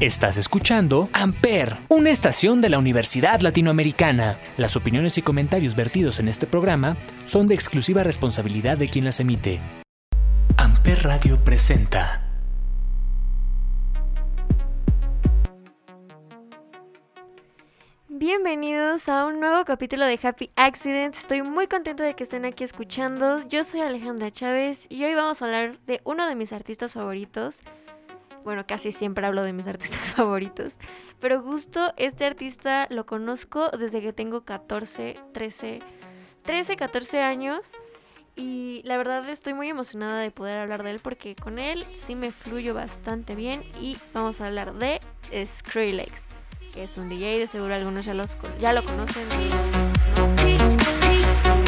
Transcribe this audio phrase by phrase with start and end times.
[0.00, 4.38] Estás escuchando Amper, una estación de la Universidad Latinoamericana.
[4.56, 9.20] Las opiniones y comentarios vertidos en este programa son de exclusiva responsabilidad de quien las
[9.20, 9.60] emite.
[10.56, 12.26] Amper Radio presenta.
[18.08, 21.14] Bienvenidos a un nuevo capítulo de Happy Accident.
[21.14, 23.46] Estoy muy contenta de que estén aquí escuchando.
[23.48, 27.60] Yo soy Alejandra Chávez y hoy vamos a hablar de uno de mis artistas favoritos,
[28.44, 30.78] bueno, casi siempre hablo de mis artistas favoritos,
[31.20, 35.78] pero justo este artista lo conozco desde que tengo 14, 13,
[36.42, 37.72] 13, 14 años
[38.36, 42.14] y la verdad estoy muy emocionada de poder hablar de él porque con él sí
[42.14, 45.00] me fluyo bastante bien y vamos a hablar de
[45.44, 46.24] Skrillex,
[46.72, 49.26] que es un DJ, de seguro algunos ya, los, ya lo conocen.
[51.42, 51.59] Pero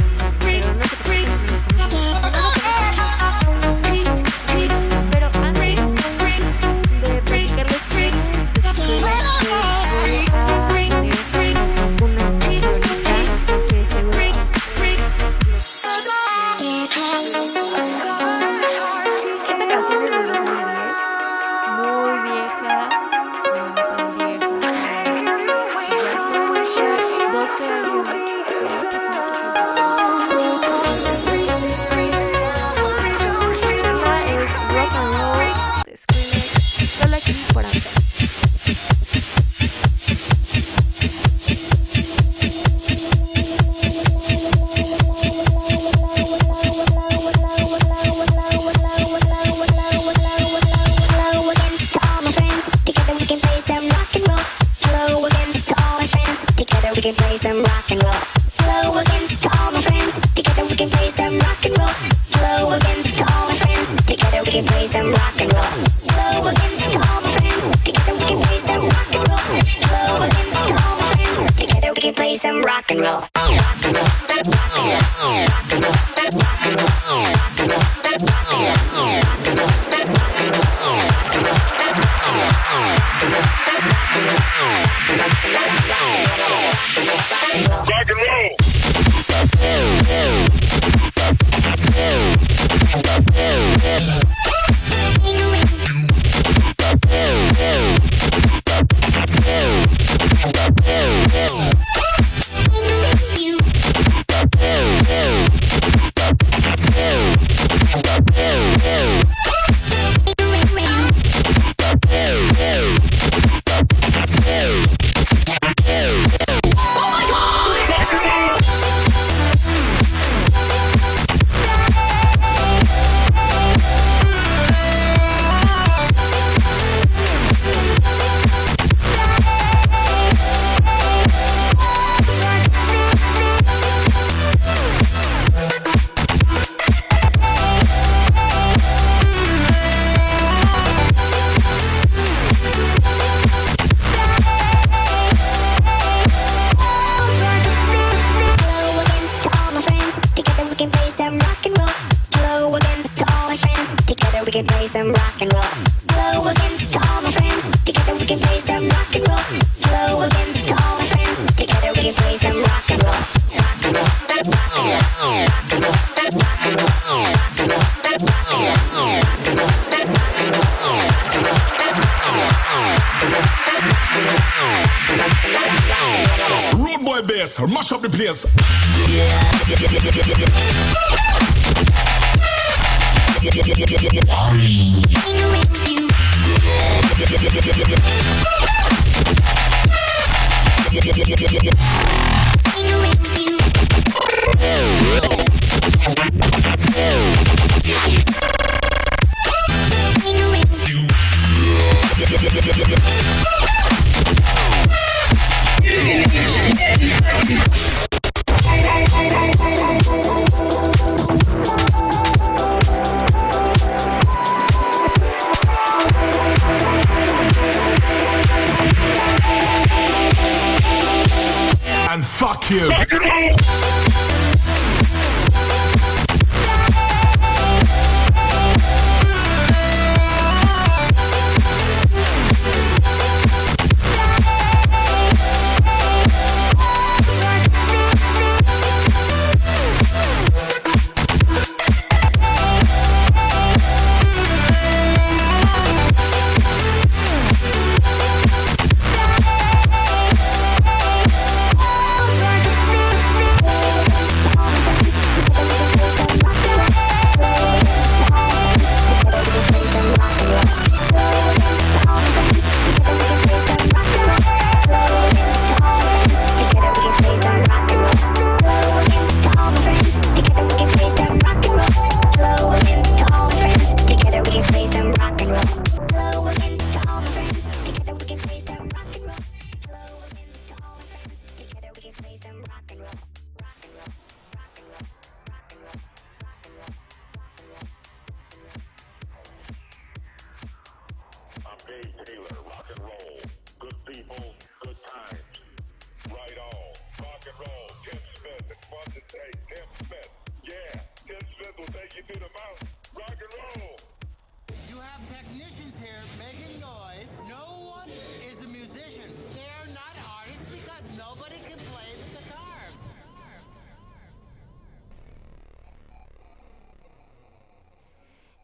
[72.33, 73.21] play some rock and roll.
[73.21, 74.72] Rock and roll.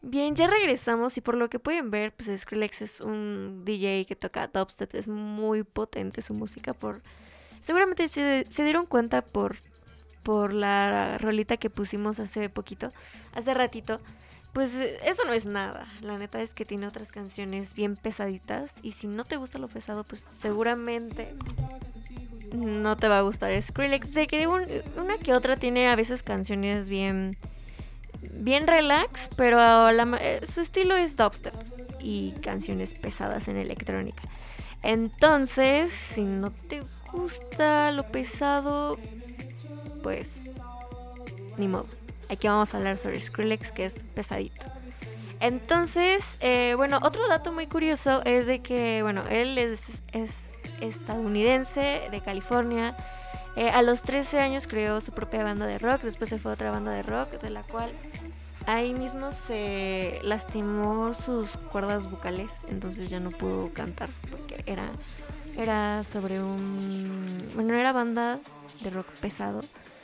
[0.09, 4.15] Bien, ya regresamos y por lo que pueden ver, pues Skrillex es un DJ que
[4.15, 7.03] toca dubstep, es muy potente su música por...
[7.61, 9.57] Seguramente se, se dieron cuenta por,
[10.23, 12.89] por la rolita que pusimos hace poquito,
[13.35, 13.99] hace ratito.
[14.51, 18.93] Pues eso no es nada, la neta es que tiene otras canciones bien pesaditas y
[18.93, 21.35] si no te gusta lo pesado, pues seguramente
[22.51, 24.15] no te va a gustar Skrillex.
[24.15, 27.37] De que una que otra tiene a veces canciones bien
[28.39, 31.53] bien relax, pero eh, su estilo es dubstep
[31.99, 34.23] y canciones pesadas en electrónica.
[34.81, 38.97] Entonces, si no te gusta lo pesado,
[40.01, 40.47] pues
[41.57, 41.87] ni modo.
[42.29, 44.65] Aquí vamos a hablar sobre Skrillex, que es pesadito.
[45.39, 50.49] Entonces, eh, bueno, otro dato muy curioso es de que, bueno, él es, es
[50.81, 52.95] estadounidense, de California.
[53.55, 56.53] Eh, a los 13 años creó su propia banda de rock, después se fue a
[56.53, 57.91] otra banda de rock, de la cual
[58.75, 64.91] ahí mismo se lastimó sus cuerdas vocales, entonces ya no pudo cantar porque era,
[65.57, 67.37] era sobre un...
[67.55, 68.39] Bueno, era banda
[68.81, 69.63] de rock pesado,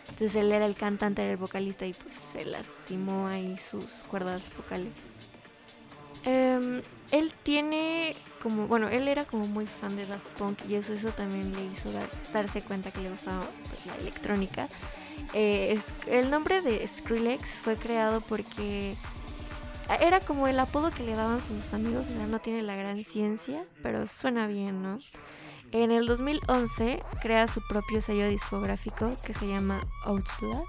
[0.10, 4.52] entonces él era el cantante, era el vocalista y pues se lastimó ahí sus cuerdas
[4.58, 4.94] vocales.
[6.26, 6.82] Em,
[7.12, 11.10] él tiene como, bueno, él era como muy fan de Daft Punk y eso, eso
[11.10, 11.92] también le hizo
[12.34, 14.68] darse cuenta que le gustaba pues, la electrónica.
[15.34, 18.96] Eh, el nombre de Skrillex fue creado porque
[20.00, 23.04] era como el apodo que le daban sus amigos, o sea, no tiene la gran
[23.04, 24.98] ciencia, pero suena bien, ¿no?
[25.72, 30.62] En el 2011 crea su propio sello discográfico que se llama Outsla.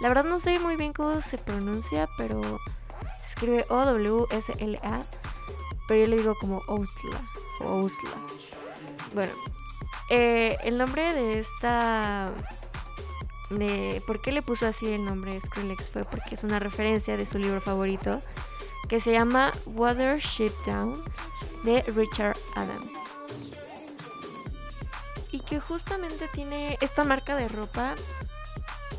[0.00, 2.40] La verdad no sé muy bien cómo se pronuncia, pero
[3.20, 5.02] se escribe O-W-S-L-A,
[5.88, 7.20] pero yo le digo como Outsla
[7.60, 7.90] o.
[9.14, 9.32] Bueno,
[10.10, 12.32] eh, el nombre de esta
[14.06, 17.38] por qué le puso así el nombre Skrillex fue porque es una referencia de su
[17.38, 18.20] libro favorito
[18.88, 21.02] que se llama Watership Down
[21.62, 22.92] de Richard Adams.
[25.32, 27.96] Y que justamente tiene esta marca de ropa,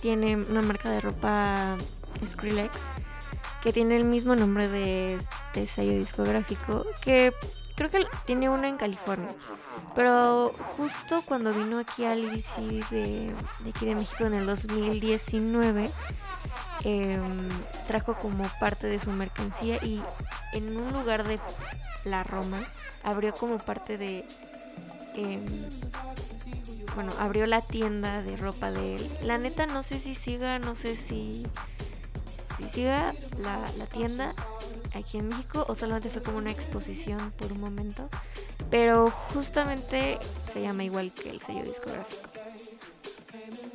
[0.02, 1.78] tiene una marca de ropa
[2.26, 2.72] Skrillex
[3.64, 7.34] que tiene el mismo nombre de este sello discográfico que
[7.76, 9.30] creo que tiene una en California.
[9.94, 13.36] Pero justo cuando vino aquí al IBC de,
[13.70, 15.92] aquí de México en el 2019,
[16.84, 17.50] em,
[17.88, 20.02] trajo como parte de su mercancía y
[20.54, 21.40] en un lugar de
[22.06, 22.66] la Roma
[23.04, 24.26] abrió como parte de...
[25.16, 25.70] Em,
[26.94, 29.18] bueno, abrió la tienda de ropa de él.
[29.22, 31.46] La neta no sé si siga, no sé si,
[32.58, 34.34] si siga la tienda
[34.96, 38.10] aquí en México o solamente fue como una exposición por un momento.
[38.70, 42.30] Pero justamente se llama igual que el sello discográfico.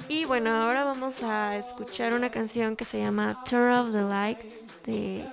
[0.08, 4.64] Y bueno, ahora vamos a escuchar una canción que se llama Turn of the Lights
[4.84, 5.24] de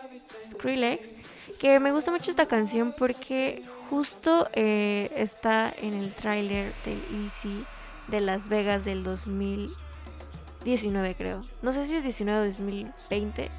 [0.44, 1.14] Skrillex.
[1.60, 7.66] Que me gusta mucho esta canción porque justo eh, está en el tráiler del EDC
[8.08, 11.44] de Las Vegas del 2019 creo.
[11.64, 13.50] No sé si es 19 o 2020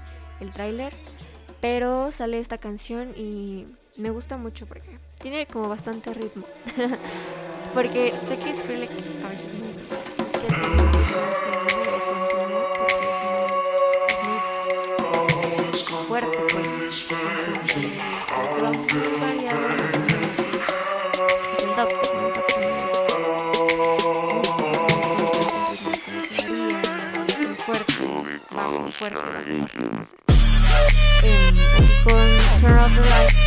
[0.40, 0.94] el tráiler.
[1.60, 6.44] Pero sale esta canción y me gusta mucho porque tiene como bastante ritmo.
[7.74, 9.66] porque sé que Skrillex a veces no.
[10.24, 11.77] Es que
[32.88, 33.37] con Turn Off the Lights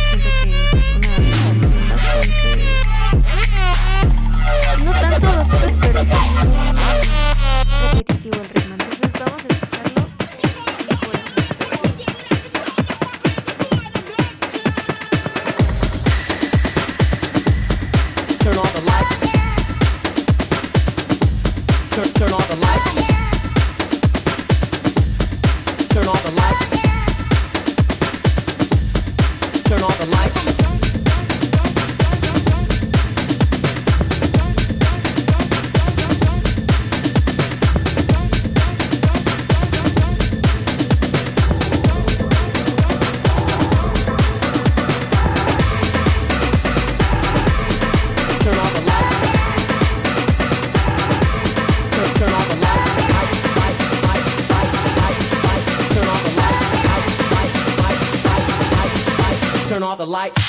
[60.02, 60.41] the lights.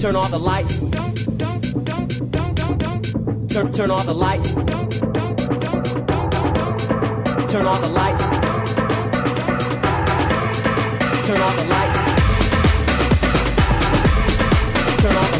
[0.00, 0.80] Turn off the lights.
[3.52, 4.54] Turn, turn off the lights.
[7.52, 8.24] Turn off the lights.
[11.26, 11.98] Turn off the lights.
[15.02, 15.39] Turn off the lights.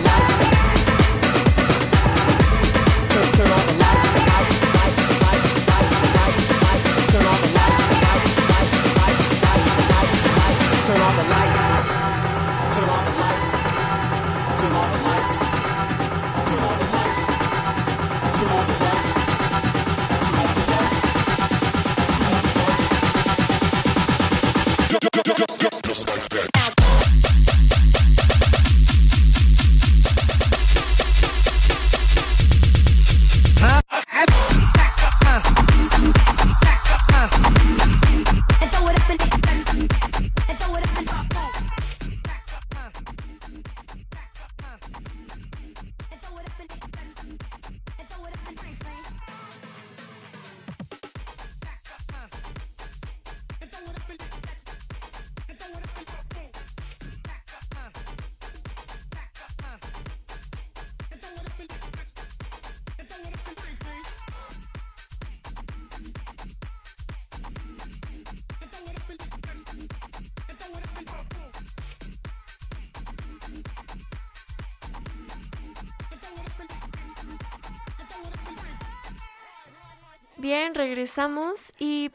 [80.40, 82.10] Bien, regresamos y.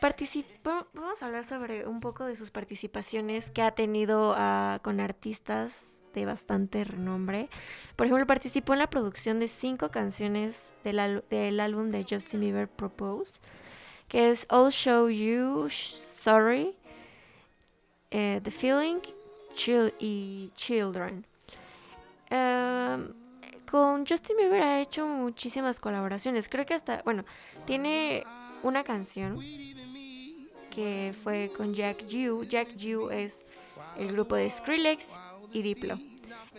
[0.96, 6.02] Vamos a hablar sobre un poco de sus participaciones que ha tenido ah, con artistas
[6.16, 7.50] de bastante renombre.
[7.96, 11.00] Por ejemplo, participó en la producción de cinco canciones del,
[11.60, 13.40] álbum de Justin Bieber Propose,
[14.08, 16.76] que es All Show You, Sorry,
[18.10, 19.02] eh, The Feeling
[19.54, 21.28] Chill y Children.
[22.32, 23.25] Em,
[23.76, 26.48] con Justin Bieber ha hecho muchísimas colaboraciones.
[26.48, 27.26] Creo que hasta, bueno,
[27.66, 28.24] tiene
[28.64, 29.38] una canción
[30.72, 32.46] que fue con Jack Jew.
[32.46, 33.44] Jack Jew es
[33.98, 35.08] el grupo de Skrillex
[35.52, 36.00] y Diplo.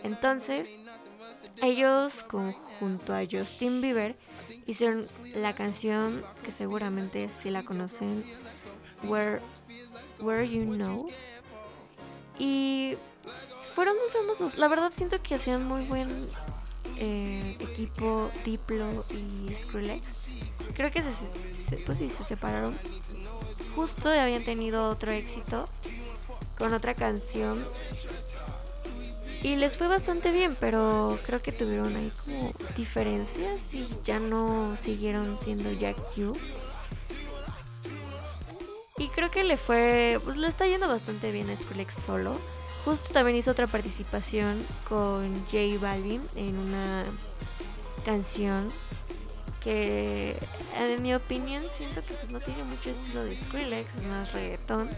[0.03, 0.77] Entonces,
[1.63, 4.15] ellos con- junto a Justin Bieber
[4.67, 8.23] hicieron la canción que seguramente si la conocen,
[9.01, 9.41] Where,
[10.19, 11.07] Where You Know.
[12.37, 12.95] Y
[13.73, 14.59] fueron muy famosos.
[14.59, 16.09] La verdad siento que hacían muy buen
[16.99, 20.27] eh, equipo Diplo y Skrillex.
[20.73, 22.77] Creo que se, pues sí, se separaron.
[23.75, 25.65] Justo habían tenido otro éxito
[26.57, 27.63] con otra canción.
[29.43, 34.75] Y les fue bastante bien, pero creo que tuvieron ahí como diferencias y ya no
[34.75, 36.33] siguieron siendo Jack Yu.
[38.97, 42.35] Y creo que le fue, pues le está yendo bastante bien a Skrillex solo.
[42.87, 47.03] Justo también hizo otra participación con J Balvin en una
[48.05, 48.71] canción
[49.61, 50.37] que
[50.73, 54.89] en mi opinión siento que pues, no tiene mucho estilo de Skrillex, es más reggaetón.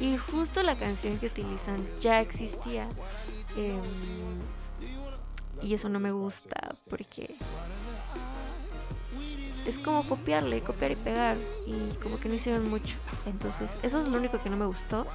[0.00, 2.88] Y justo la canción que utilizan ya existía.
[3.56, 3.80] em,
[5.62, 7.36] y eso no me gusta porque
[9.66, 11.36] es como copiarle, copiar y pegar.
[11.64, 12.96] Y como que no hicieron mucho.
[13.24, 15.06] Entonces, eso es lo único que no me gustó.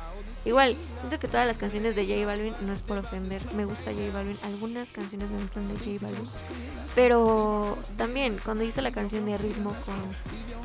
[0.45, 3.91] Igual, siento que todas las canciones de J Balvin, no es por ofender, me gusta
[3.91, 4.37] J Balvin.
[4.43, 6.27] Algunas canciones me gustan de J Balvin.
[6.93, 9.95] Pero también, cuando hizo la canción de ritmo con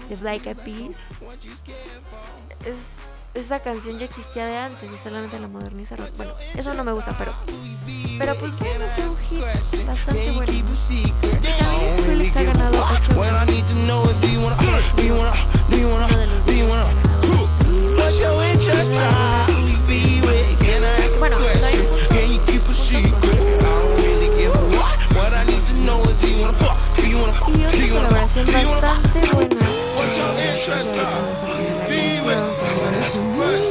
[0.08, 0.96] The Black Eyed Peas,
[2.66, 6.08] es, esa canción ya existía de antes y solamente la modernizaron.
[6.16, 7.32] Bueno, eso no me gusta, pero.
[8.18, 10.52] Pero pues bueno, fue un hit bastante bueno.
[10.52, 14.56] Y también Skrillex ha ganado 8 What I need to know is do you wanna,
[14.56, 15.32] do you wanna,
[15.70, 17.09] do you wanna, uno de los
[27.90, 28.52] Bueno, bastante
[29.32, 29.66] buena.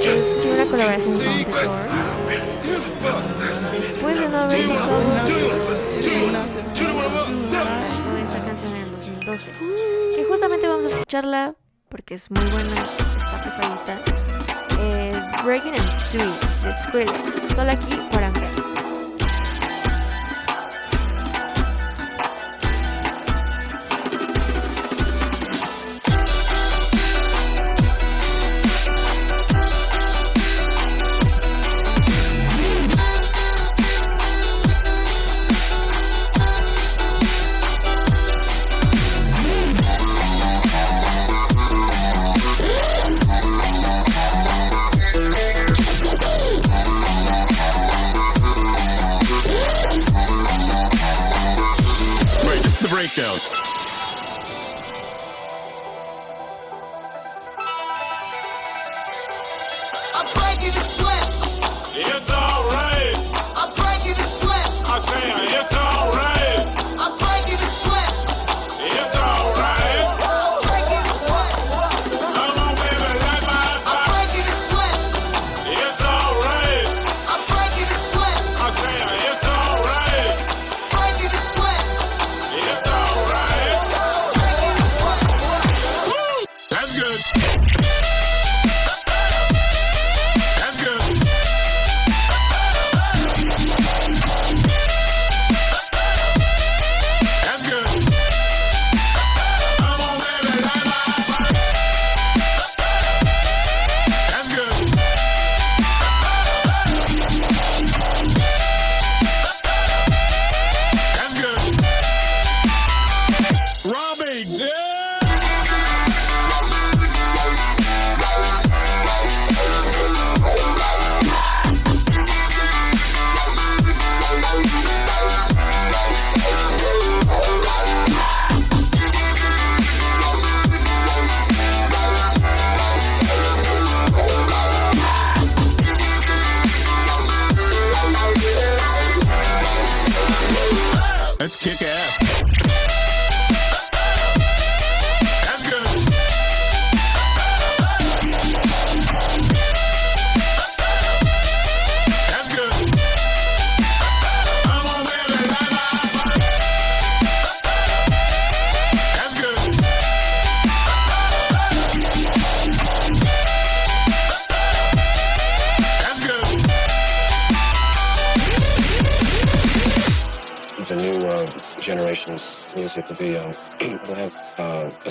[0.03, 1.23] Es una colaboración con.
[3.71, 5.39] Después de no haber tocado lanzó
[8.17, 9.51] esta canción en el 2012.
[10.15, 11.55] Que justamente vamos a escucharla
[11.89, 14.28] porque es muy buena, está pesadita.
[14.81, 17.55] Eh, Breaking and Sweet de Skrillex.
[17.55, 18.23] Solo aquí por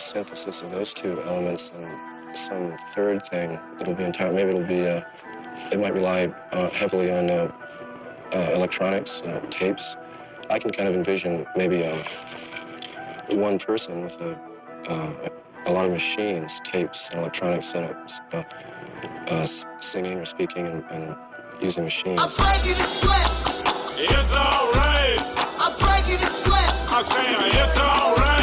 [0.09, 4.33] synthesis of those two elements and some third thing that'll be entire.
[4.33, 5.03] Maybe it'll be uh,
[5.71, 7.53] it might rely uh, heavily on uh,
[8.33, 9.97] uh, electronics, uh, tapes.
[10.51, 11.99] I can kind of envision maybe um,
[13.33, 14.39] one person with a
[14.89, 15.29] uh,
[15.67, 18.43] a lot of machines, tapes, and electronic setups, uh,
[19.29, 19.47] uh,
[19.81, 21.15] singing or speaking and, and
[21.61, 22.19] using machines.
[22.21, 23.31] I'm breaking the sweat.
[24.01, 25.21] It's alright.
[25.61, 26.73] I'm breaking the sweat.
[26.89, 28.29] I say it's alright.
[28.29, 28.38] I'm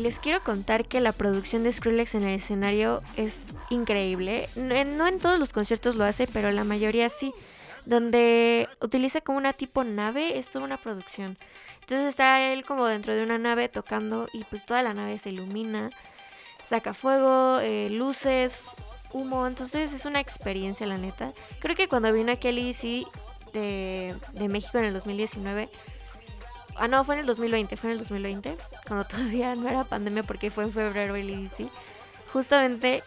[0.00, 3.38] les quiero contar que la producción de Skrillex en el escenario es
[3.70, 4.48] increíble.
[4.56, 4.74] No
[5.06, 7.32] en, todos los conciertos lo hace, pero la mayoría sí.
[7.86, 11.38] Donde utiliza como una tipo nave, es toda una producción.
[11.80, 15.30] Entonces está él como dentro de una nave tocando y pues toda la nave se
[15.30, 15.90] ilumina,
[16.62, 18.60] saca fuego, eh, luces,
[19.12, 19.46] humo.
[19.46, 21.32] Entonces es una experiencia, la neta.
[21.60, 23.06] Creo que cuando vino aquí al EDC
[23.52, 25.68] de, de México en el 2019,
[26.76, 28.56] Ah, no, fue en el 2020, fue en el 2020,
[28.86, 31.70] cuando todavía no era pandemia porque fue en febrero el EDC.
[32.32, 33.02] Justamente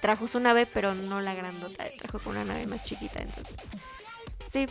[0.00, 3.54] trajo su nave, pero no la grandota, trajo con una nave más chiquita, entonces.
[4.50, 4.66] Sí,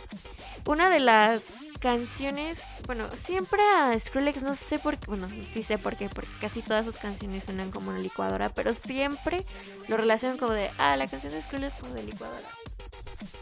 [0.66, 1.44] una de las
[1.80, 6.30] canciones, bueno, siempre a Skrillex no sé por qué, bueno, sí sé por qué, porque
[6.40, 9.46] casi todas sus canciones suenan como una licuadora, pero siempre
[9.88, 12.46] lo relacionan como de, ah, la canción de Skrillex como de licuadora.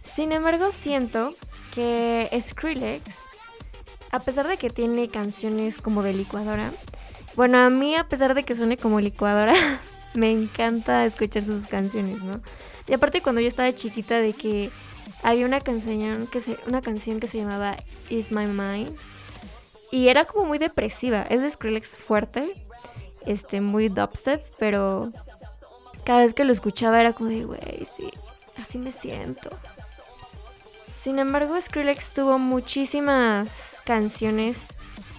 [0.02, 1.34] Sin embargo, siento
[1.74, 3.18] que Skrillex
[4.10, 6.72] a pesar de que tiene canciones como de licuadora,
[7.36, 9.54] bueno, a mí a pesar de que suene como licuadora,
[10.14, 12.40] me encanta escuchar sus canciones, ¿no?
[12.86, 14.70] Y aparte cuando yo estaba chiquita de que
[15.22, 17.76] había una canción que se, una canción que se llamaba
[18.08, 18.96] Is My Mind
[19.90, 22.62] y era como muy depresiva, es de Skrillex fuerte,
[23.26, 25.08] este muy dubstep, pero
[26.04, 28.10] cada vez que lo escuchaba era como de, güey, sí,
[28.56, 29.50] así me siento.
[30.88, 34.66] Sin embargo, Skrillex tuvo muchísimas canciones.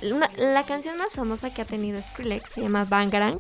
[0.02, 3.40] Una- la canción más famosa que ha tenido Skrillex se llama Bangarang.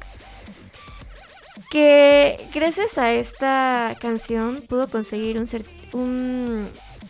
[1.71, 5.47] Que gracias a esta canción pudo conseguir un,
[5.93, 6.69] un,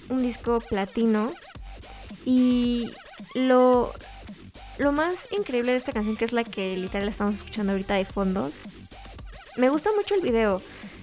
[0.09, 1.31] un disco platino.
[2.25, 2.89] Y
[3.35, 3.93] lo,
[4.77, 8.05] lo más increíble de esta canción, que es la que literal estamos escuchando ahorita de
[8.05, 8.51] fondo,
[9.55, 10.61] me gusta mucho el video.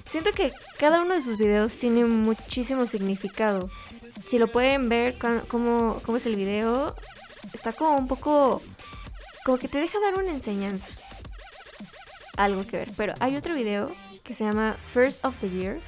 [0.08, 3.70] Siento que cada uno de sus videos tiene muchísimo significado.
[4.24, 5.16] Si lo pueden ver
[5.48, 6.94] cómo, es el video,
[7.52, 8.62] está como un poco...
[9.44, 10.88] Como que te deja dar una enseñanza.
[12.36, 12.90] Algo que ver.
[12.96, 13.92] Pero hay otro video
[14.24, 15.78] que se llama First of the Year.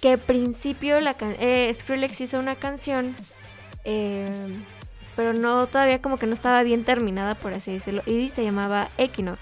[0.00, 3.16] Que al principio la eh, Skrillex hizo una canción.
[3.84, 4.28] eh,
[5.16, 8.02] pero no todavía como que no estaba bien terminada, por así decirlo.
[8.06, 9.38] Y se llamaba Equinox.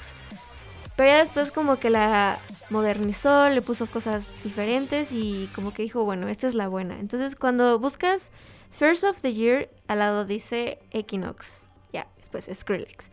[0.96, 6.04] Pero ya después como que la modernizó, le puso cosas diferentes y como que dijo,
[6.04, 6.98] bueno, esta es la buena.
[7.00, 8.32] Entonces cuando buscas
[8.70, 11.68] First of the Year, al lado dice Equinox.
[11.92, 13.10] Ya, después Skrillex.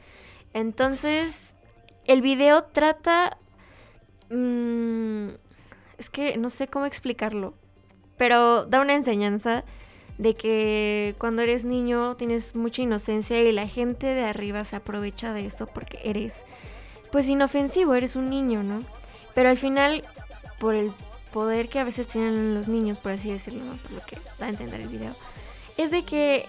[0.53, 1.55] Entonces,
[2.05, 3.37] el video trata...
[4.29, 5.29] mm,
[5.97, 7.53] es que no sé cómo explicarlo.
[8.17, 9.63] Pero da una enseñanza
[10.17, 15.33] de que cuando eres niño tienes mucha inocencia y la gente de arriba se aprovecha
[15.33, 16.43] de eso porque eres
[17.11, 18.83] pues inofensivo, eres un niño, ¿no?
[19.33, 20.03] Pero al final,
[20.59, 20.91] por el
[21.31, 23.77] poder que a veces tienen los niños, por así decirlo, ¿no?
[23.77, 25.15] Por lo que da a entender el video,
[25.77, 26.45] es de que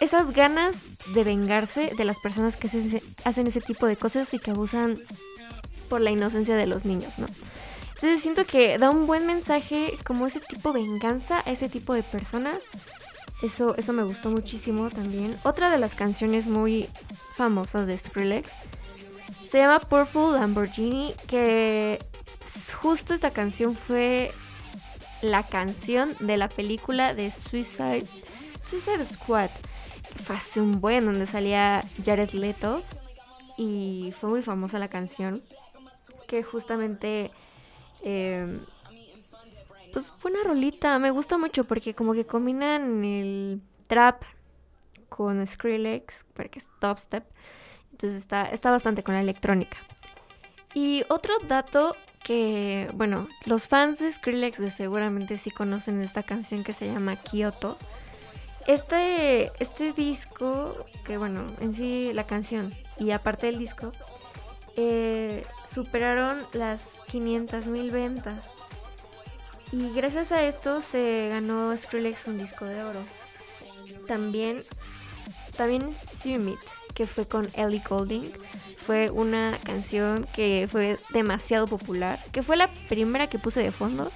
[0.00, 2.68] esas ganas de vengarse de las personas que
[3.24, 4.98] hacen ese tipo de cosas y que abusan
[5.88, 7.26] por la inocencia de los niños, ¿no?
[7.94, 11.94] Entonces siento que da un buen mensaje como ese tipo de venganza a ese tipo
[11.94, 12.62] de personas.
[13.42, 15.36] Eso, eso me gustó muchísimo también.
[15.44, 16.88] Otra de las canciones muy
[17.36, 18.54] famosas de Skrillex
[19.48, 21.98] se llama Purple Lamborghini, que
[22.82, 24.32] justo esta canción fue
[25.22, 28.06] la canción de la película de Suicide,
[28.68, 29.50] Suicide Squad,
[30.12, 32.82] que fue hace un buen donde salía Jared Leto
[33.56, 35.42] y fue muy famosa la canción,
[36.26, 37.30] que justamente
[38.02, 38.60] eh,
[39.92, 44.22] pues fue una rolita, me gusta mucho porque como que combinan el trap
[45.08, 47.24] con Skrillex, porque es dubstep,
[47.90, 49.78] entonces está, está bastante con la electrónica.
[50.74, 56.72] Y otro dato que, bueno, los fans de Skrillex seguramente sí conocen esta canción que
[56.72, 57.78] se llama Kyoto.
[58.66, 63.92] Este, este disco, que bueno, en sí la canción y aparte del disco,
[64.76, 68.54] eh, superaron las 500.000 ventas.
[69.70, 73.00] Y gracias a esto se ganó Skrillex un disco de oro.
[74.06, 74.62] También,
[75.56, 76.58] también Summit,
[76.94, 78.32] que fue con Ellie Golding,
[78.78, 84.10] fue una canción que fue demasiado popular, que fue la primera que puse de fondo.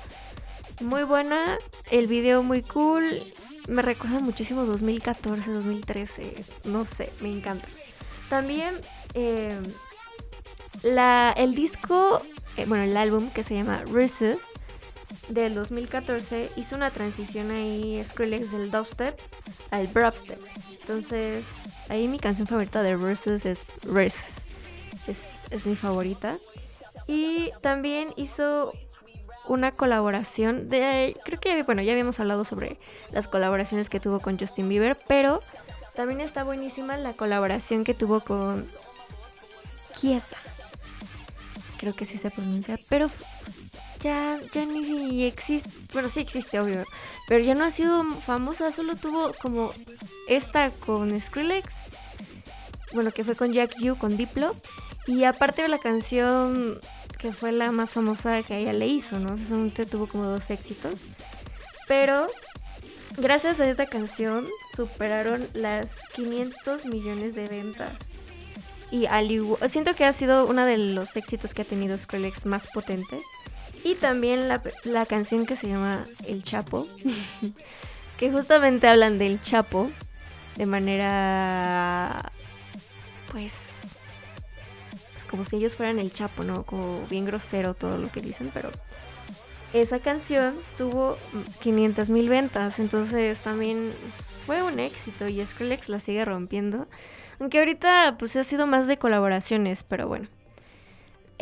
[0.80, 1.58] Muy buena,
[1.90, 3.22] el video muy cool,
[3.68, 6.34] me recuerda muchísimo 2014, 2013,
[6.64, 7.68] no sé, me encanta.
[8.30, 8.74] También
[9.12, 9.60] eh,
[10.82, 12.22] la, el disco,
[12.56, 14.38] eh, bueno, el álbum que se llama Versus
[15.32, 19.18] del 2014 hizo una transición ahí Skrillex del dubstep
[19.70, 20.38] al brubstep.
[20.80, 21.44] Entonces,
[21.88, 24.46] ahí mi canción favorita de Versus es Versus.
[25.06, 26.36] Es, es mi favorita.
[27.06, 28.72] Y también hizo
[29.48, 32.78] una colaboración de creo que bueno ya habíamos hablado sobre
[33.10, 35.42] las colaboraciones que tuvo con Justin Bieber pero
[35.96, 38.66] También está buenísima la colaboración que tuvo con
[40.00, 40.36] Kiesa.
[41.78, 43.10] Creo que sí se pronuncia, pero
[44.02, 44.82] ya, ya ni
[45.24, 45.70] existe.
[45.92, 46.84] Bueno, sí existe, obvio.
[47.28, 49.72] Pero ya no ha sido famosa, solo tuvo como
[50.28, 51.74] esta con Skrillex.
[52.92, 54.54] Bueno, que fue con Jack Yu, con Diplo.
[55.06, 56.78] Y aparte de la canción
[57.18, 59.38] que fue la más famosa que ella le hizo, ¿no?
[59.38, 61.02] Solamente tuvo como dos éxitos.
[61.86, 62.26] Pero
[63.16, 67.92] gracias a esta canción superaron las 500 millones de ventas.
[68.90, 72.44] Y al igual, siento que ha sido uno de los éxitos que ha tenido Skrillex
[72.44, 73.22] más potentes.
[73.84, 76.86] Y también la, la canción que se llama El Chapo,
[78.18, 79.90] que justamente hablan del Chapo
[80.56, 82.30] de manera,
[83.30, 83.96] pues,
[84.90, 86.64] pues, como si ellos fueran el Chapo, ¿no?
[86.64, 88.70] Como bien grosero todo lo que dicen, pero
[89.72, 91.16] esa canción tuvo
[91.60, 93.92] 500 mil ventas, entonces también
[94.46, 96.86] fue un éxito y Skrillex la sigue rompiendo.
[97.40, 100.28] Aunque ahorita pues ha sido más de colaboraciones, pero bueno.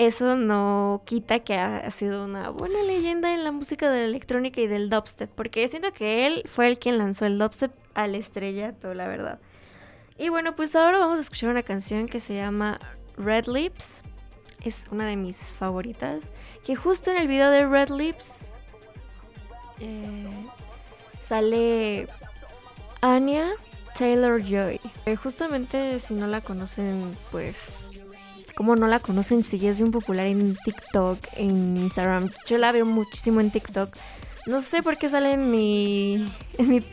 [0.00, 4.58] Eso no quita que ha, sido una buena leyenda en la música de la electrónica
[4.62, 8.94] y del dubstep, porque siento que él fue el quien lanzó el dubstep al estrellato,
[8.94, 9.40] la verdad.
[10.16, 12.80] Y bueno, pues ahora vamos a escuchar una canción que se llama
[13.18, 14.02] Red Lips.
[14.64, 16.32] Es una de mis favoritas.
[16.64, 18.54] Que justo en el video de Red Lips
[19.80, 20.48] eh,
[21.18, 22.08] sale
[23.02, 23.50] Anya
[23.98, 24.80] Taylor Joy.
[25.22, 27.89] Justamente si no la conocen, pues.
[28.54, 32.30] Como no la conocen, si ya es bien popular en TikTok, en Instagram.
[32.46, 33.94] Yo la veo muchísimo en TikTok.
[34.46, 36.84] No sé por qué sale en mi, en mi-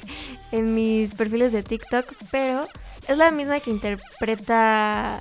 [0.52, 2.68] en mis perfiles de TikTok, pero
[3.08, 5.20] es la misma que interpreta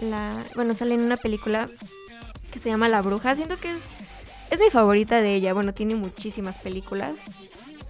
[0.00, 1.68] la, bueno, sale en una película
[2.52, 3.34] que se llama La Bruja.
[3.34, 3.78] Siento que es,
[4.50, 5.54] es mi favorita de ella.
[5.54, 7.16] Bueno, tiene muchísimas películas.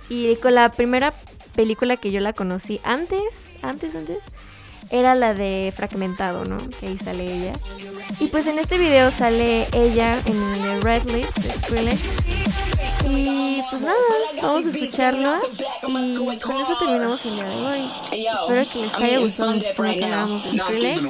[0.09, 1.12] Y con la primera
[1.55, 3.23] película que yo la conocí antes,
[3.62, 4.18] antes, antes,
[4.93, 6.59] era la de Fragmentado, ¿no?
[6.79, 7.55] Que ahí sale ella.
[8.21, 12.03] Y pues en este video sale ella en el Red Lips de Skrillex.
[13.09, 13.97] Y pues nada,
[14.43, 15.41] vamos a escucharlo.
[15.89, 17.91] Y con eso terminamos el día de hoy.
[18.13, 21.01] Espero que les haya gustado muchísimo que de Skrillex.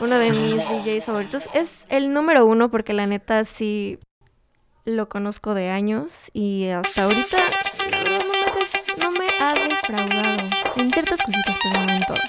[0.00, 1.48] Uno de mis DJs favoritos.
[1.54, 3.98] Es el número uno porque la neta sí
[4.84, 6.30] lo conozco de años.
[6.32, 7.38] Y hasta ahorita
[8.98, 10.50] no me ha defraudado.
[10.76, 12.22] En ciertas cositas, pero no en todas.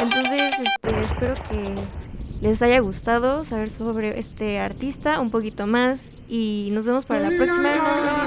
[0.00, 1.84] Entonces, este, espero que
[2.40, 5.98] les haya gustado saber sobre este artista un poquito más.
[6.28, 7.70] Y nos vemos para la próxima.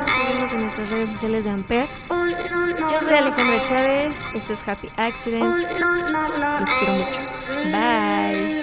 [0.06, 1.88] Seguirnos en nuestras redes sociales de Ampere.
[2.10, 4.18] Yo soy Alejandra Chávez.
[4.34, 5.46] Esto es Happy Accident.
[5.46, 7.32] Los quiero mucho.
[7.72, 8.62] Bye.